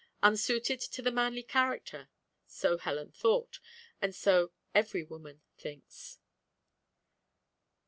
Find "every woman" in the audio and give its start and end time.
4.73-5.41